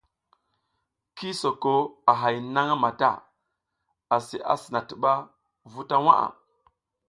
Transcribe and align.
Ki 1.17 1.29
soko 1.41 1.73
a 2.11 2.13
hay 2.21 2.37
nang 2.53 2.71
mata 2.83 3.11
asi 4.15 4.37
asina 4.53 4.79
tiba 4.87 5.13
v 5.71 5.73
uta 5.81 5.97
waʼa. 6.05 6.27